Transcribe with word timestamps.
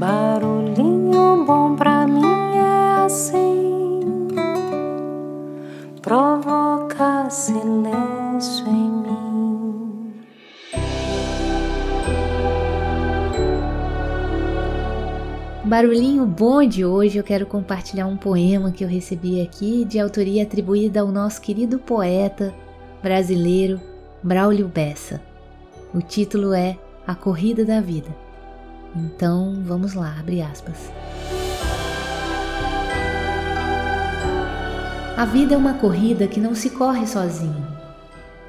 Barulhinho 0.00 1.44
bom 1.44 1.76
pra 1.76 2.06
mim 2.06 2.24
é 2.56 3.04
assim, 3.04 4.00
provoca 6.00 7.28
silêncio 7.28 8.66
em 8.66 8.90
mim. 9.02 10.14
Barulhinho 15.64 16.24
bom 16.24 16.66
de 16.66 16.82
hoje 16.82 17.18
eu 17.18 17.22
quero 17.22 17.44
compartilhar 17.44 18.06
um 18.06 18.16
poema 18.16 18.72
que 18.72 18.82
eu 18.82 18.88
recebi 18.88 19.42
aqui 19.42 19.84
de 19.84 19.98
autoria 19.98 20.44
atribuída 20.44 21.02
ao 21.02 21.08
nosso 21.08 21.42
querido 21.42 21.78
poeta 21.78 22.54
brasileiro 23.02 23.78
Braulio 24.22 24.66
Bessa. 24.66 25.20
O 25.92 26.00
título 26.00 26.54
é 26.54 26.78
A 27.06 27.14
Corrida 27.14 27.66
da 27.66 27.82
Vida. 27.82 28.29
Então 28.94 29.62
vamos 29.64 29.94
lá, 29.94 30.16
abre 30.18 30.42
aspas. 30.42 30.90
A 35.16 35.24
vida 35.24 35.54
é 35.54 35.56
uma 35.56 35.74
corrida 35.74 36.26
que 36.26 36.40
não 36.40 36.54
se 36.54 36.70
corre 36.70 37.06
sozinho. 37.06 37.66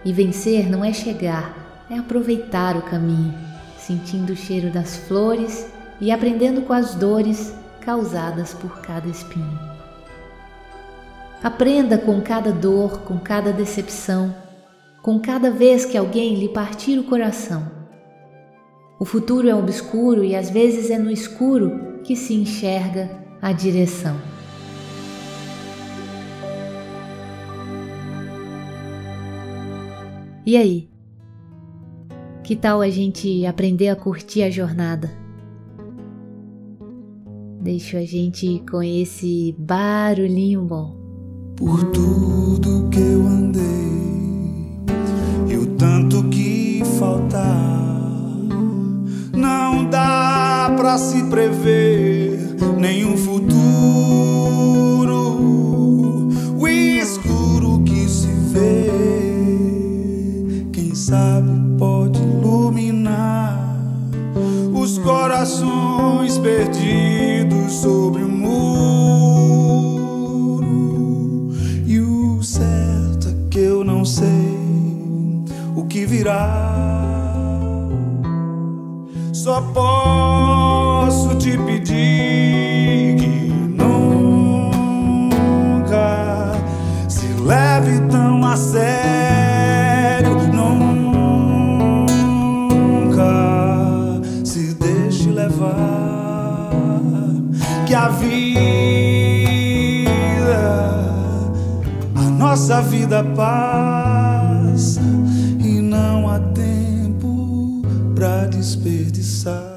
E 0.03 0.11
vencer 0.11 0.69
não 0.69 0.83
é 0.83 0.91
chegar, 0.91 1.85
é 1.89 1.97
aproveitar 1.97 2.75
o 2.75 2.81
caminho, 2.81 3.33
sentindo 3.77 4.33
o 4.33 4.35
cheiro 4.35 4.71
das 4.71 4.95
flores 4.95 5.67
e 5.99 6.11
aprendendo 6.11 6.61
com 6.63 6.73
as 6.73 6.95
dores 6.95 7.53
causadas 7.81 8.53
por 8.53 8.81
cada 8.81 9.07
espinho. 9.07 9.59
Aprenda 11.43 11.97
com 11.97 12.19
cada 12.21 12.51
dor, 12.51 13.01
com 13.01 13.19
cada 13.19 13.51
decepção, 13.51 14.33
com 15.01 15.19
cada 15.19 15.51
vez 15.51 15.85
que 15.85 15.97
alguém 15.97 16.35
lhe 16.35 16.49
partir 16.49 16.97
o 16.97 17.03
coração 17.03 17.80
o 19.01 19.05
futuro 19.05 19.49
é 19.49 19.55
obscuro 19.55 20.23
e 20.23 20.35
às 20.35 20.51
vezes 20.51 20.91
é 20.91 20.99
no 20.99 21.09
escuro 21.09 21.99
que 22.03 22.15
se 22.15 22.35
enxerga 22.35 23.09
a 23.41 23.51
direção. 23.51 24.15
E 30.45 30.55
aí? 30.55 30.87
Que 32.43 32.55
tal 32.55 32.79
a 32.79 32.91
gente 32.91 33.43
aprender 33.47 33.87
a 33.87 33.95
curtir 33.95 34.43
a 34.43 34.51
jornada? 34.51 35.11
Deixo 37.59 37.97
a 37.97 38.03
gente 38.03 38.63
com 38.69 38.83
esse 38.83 39.55
barulhinho 39.57 40.61
bom. 40.61 40.95
Por 41.55 41.85
tudo 41.85 42.80
pra 50.91 50.97
se 50.97 51.23
prever 51.23 52.57
nenhum 52.77 53.15
futuro. 53.15 53.47
O 56.59 56.67
escuro 56.67 57.81
que 57.85 58.09
se 58.09 58.27
vê, 58.51 58.91
quem 60.73 60.93
sabe 60.93 61.49
pode 61.77 62.19
iluminar 62.19 63.73
os 64.73 64.97
corações 64.97 66.37
perdidos 66.37 67.71
sobre 67.71 68.23
o 68.23 68.27
muro. 68.27 69.07
E 71.85 72.01
o 72.01 72.43
certo 72.43 73.29
é 73.29 73.35
que 73.49 73.59
eu 73.59 73.85
não 73.85 74.03
sei 74.03 74.27
o 75.73 75.85
que 75.85 76.05
virá. 76.05 76.67
Só 79.31 79.61
posso 81.11 81.35
te 81.35 81.57
pedir 81.57 83.17
que 83.17 83.51
nunca 83.67 84.93
se 87.09 87.27
leve 87.41 87.99
tão 88.09 88.45
a 88.45 88.55
sério. 88.55 90.37
Nunca 90.53 91.01
se 94.45 94.73
deixe 94.75 95.29
levar. 95.29 96.71
Que 97.85 97.93
a 97.93 98.07
vida, 98.07 98.31
a 102.15 102.21
nossa 102.39 102.81
vida 102.81 103.21
passa 103.35 105.01
e 105.59 105.81
não 105.81 106.29
há 106.29 106.39
tempo 106.39 107.81
pra 108.15 108.45
desperdiçar. 108.45 109.70